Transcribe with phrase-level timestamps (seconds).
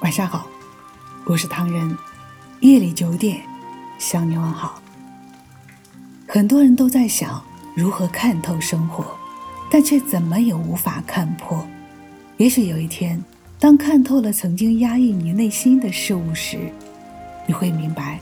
[0.00, 0.46] 晚上好，
[1.26, 1.94] 我是唐人。
[2.60, 3.42] 夜里九点，
[3.98, 4.80] 向你问好。
[6.26, 7.42] 很多人都在想
[7.76, 9.04] 如何看透生活，
[9.70, 11.66] 但却怎么也无法看破。
[12.38, 13.22] 也许有一天，
[13.58, 16.72] 当看透了曾经压抑你内心的事物时，
[17.46, 18.18] 你会明白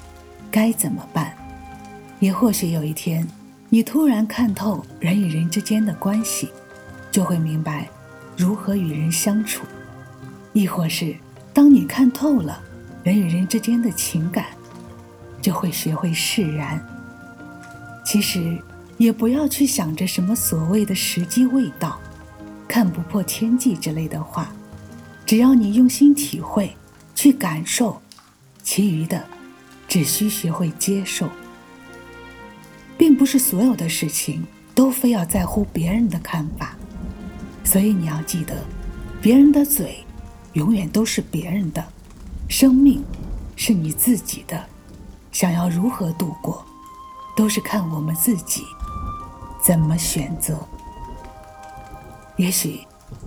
[0.50, 1.32] 该怎么办。
[2.18, 3.24] 也或许有一天，
[3.68, 6.48] 你突然看透人与人之间的关系，
[7.12, 7.88] 就会明白
[8.36, 9.64] 如何与人相处。
[10.52, 11.14] 亦或是。
[11.58, 12.62] 当你看透了
[13.02, 14.46] 人与人之间的情感，
[15.42, 16.80] 就会学会释然。
[18.04, 18.56] 其实，
[18.96, 21.98] 也不要去想着什么所谓的时机未到、
[22.68, 24.52] 看不破天际之类的话。
[25.26, 26.76] 只要你用心体会、
[27.12, 28.00] 去感受，
[28.62, 29.20] 其余的
[29.88, 31.28] 只需学会接受。
[32.96, 36.76] 并不是所有的事情都非要在乎别人的看法，
[37.64, 38.54] 所以你要记得，
[39.20, 40.04] 别人的嘴。
[40.58, 41.84] 永远都是别人的，
[42.48, 43.00] 生命
[43.54, 44.60] 是你自己的。
[45.30, 46.66] 想要如何度过，
[47.36, 48.64] 都是看我们自己
[49.62, 50.58] 怎么选择。
[52.36, 52.80] 也许，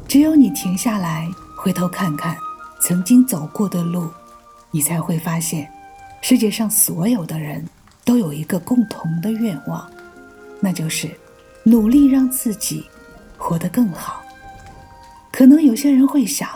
[0.10, 1.26] 只有你停下来，
[1.58, 2.36] 回头看看
[2.82, 4.10] 曾经走过的路，
[4.70, 5.72] 你才会发现，
[6.22, 7.66] 世界上所有的人
[8.04, 9.90] 都有一个共同的愿望，
[10.60, 11.18] 那就是
[11.64, 12.86] 努力让自己
[13.38, 14.22] 活得更好。
[15.32, 16.50] 可能有些人会想。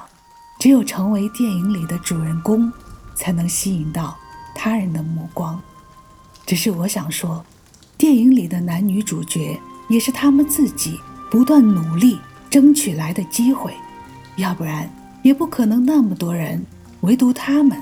[0.59, 2.71] 只有成为电影里的主人公，
[3.13, 4.17] 才能吸引到
[4.55, 5.61] 他人的目光。
[6.45, 7.45] 只是我想说，
[7.97, 13.73] 电影里的男女主角也是他们自己不断努力争取来的机会，
[14.37, 14.89] 要不然
[15.23, 16.65] 也不可能那么多人，
[17.01, 17.77] 唯独他们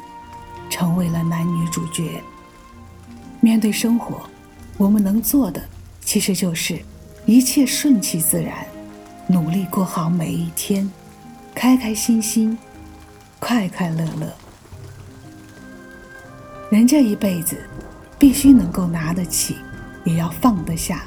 [0.69, 2.21] 成为了男女主角。
[3.39, 4.21] 面对生活，
[4.77, 5.61] 我们能做的
[6.01, 6.79] 其实就是
[7.25, 8.65] 一切顺其自然，
[9.27, 10.89] 努力过好每一天，
[11.53, 12.57] 开开心心。
[13.39, 14.33] 快快乐乐，
[16.69, 17.57] 人这一辈子
[18.17, 19.57] 必须能够拿得起，
[20.05, 21.03] 也要放得下。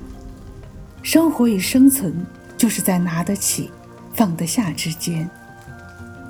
[1.03, 2.15] 生活与生存
[2.59, 3.71] 就是在拿得起、
[4.12, 5.26] 放得下之间。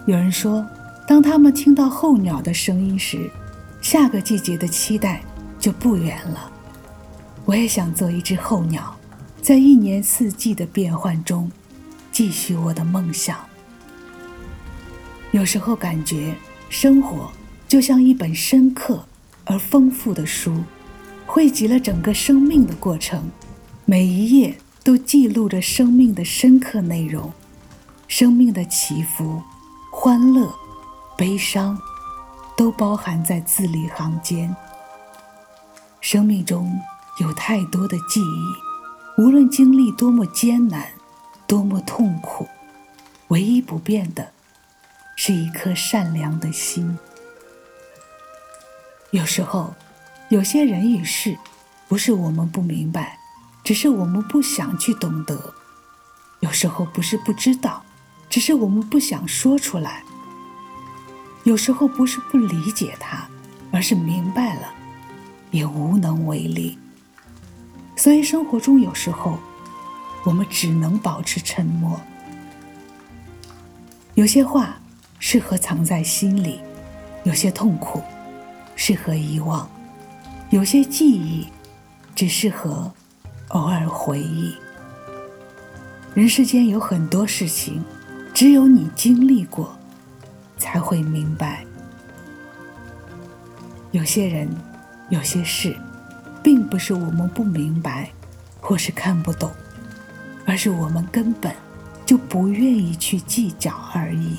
[0.07, 0.65] 有人说，
[1.09, 3.29] 当他们听到候鸟的声音时，
[3.83, 5.21] 下个季节的期待
[5.59, 6.53] 就不远了。
[7.45, 8.97] 我也想做一只候鸟，
[9.43, 11.51] 在一年四季的变换中，
[12.13, 13.37] 继续我的梦想。
[15.37, 16.35] 有时候感觉
[16.71, 17.31] 生活
[17.69, 19.05] 就像一本深刻
[19.45, 20.65] 而丰富的书，
[21.27, 23.29] 汇集了整个生命的过程，
[23.85, 27.31] 每一页都记录着生命的深刻内容，
[28.09, 29.43] 生命的起伏、
[29.93, 30.51] 欢乐、
[31.19, 31.79] 悲伤，
[32.57, 34.57] 都包含在字里行间。
[36.01, 36.81] 生命中
[37.21, 40.87] 有太多的记忆，无论经历多么艰难、
[41.47, 42.49] 多么痛苦，
[43.29, 44.33] 唯一不变的。
[45.27, 46.97] 是一颗善良的心。
[49.11, 49.75] 有时候，
[50.29, 51.37] 有些人与事，
[51.89, 53.19] 不是我们不明白，
[53.65, 55.35] 只是我们不想去懂得；
[56.39, 57.83] 有时候不是不知道，
[58.31, 60.01] 只是我们不想说出来；
[61.43, 63.29] 有时候不是不理解他，
[63.73, 64.73] 而是明白了，
[65.51, 66.79] 也无能为力。
[67.97, 69.41] 所以，生活中有时候，
[70.23, 72.01] 我们只能保持沉默。
[74.15, 74.79] 有些话。
[75.29, 76.61] 适合藏在心里，
[77.25, 78.01] 有些痛苦
[78.77, 79.69] 适合遗忘，
[80.51, 81.49] 有些记忆
[82.15, 82.89] 只适合
[83.49, 84.55] 偶尔回忆。
[86.15, 87.83] 人世间有很多事情，
[88.33, 89.77] 只有你经历过，
[90.59, 91.67] 才会明白。
[93.91, 94.49] 有些人，
[95.09, 95.77] 有些事，
[96.41, 98.11] 并不是我们不明白，
[98.61, 99.51] 或是看不懂，
[100.47, 101.53] 而是我们根本
[102.07, 104.37] 就不愿意去计较而已。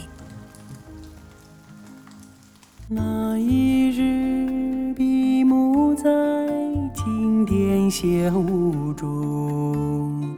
[2.89, 6.09] 那一日，闭目在
[6.93, 10.37] 经典香雾中，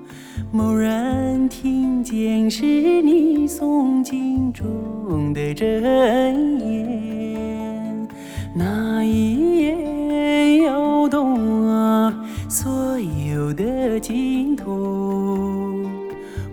[0.52, 2.66] 蓦然听见是
[3.04, 8.08] 你诵经中的真言。
[8.56, 12.12] 那一眼摇动啊，
[12.50, 15.85] 所有的经筒，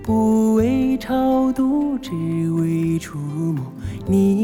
[0.02, 2.12] 不为超度，只
[2.52, 3.64] 为触摸
[4.06, 4.35] 你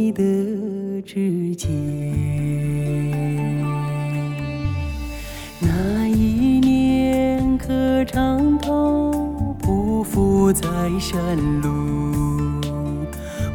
[10.52, 10.68] 在
[10.98, 11.20] 山
[11.60, 11.70] 路，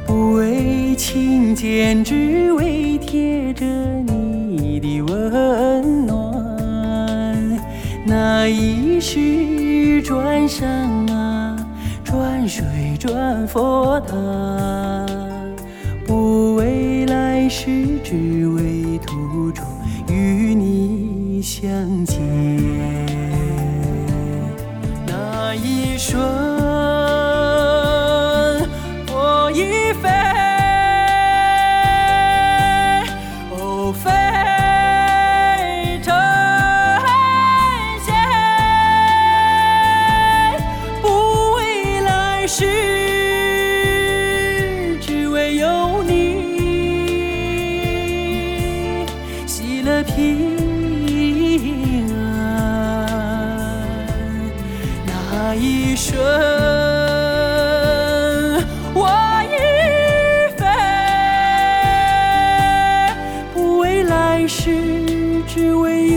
[0.06, 7.60] 不为亲见，只为贴着你的温暖。
[8.06, 10.68] 那一世转山
[11.12, 11.56] 啊，
[12.04, 12.66] 转水
[13.00, 14.16] 转佛塔，
[16.06, 17.06] 不为。
[17.08, 19.64] 来世只为途中
[20.10, 21.70] 与你相
[22.06, 23.07] 见。
[55.60, 56.18] 一瞬，
[58.94, 59.10] 我
[59.44, 59.56] 已
[60.56, 60.66] 飞，
[63.54, 64.72] 不为来世，
[65.48, 66.17] 只为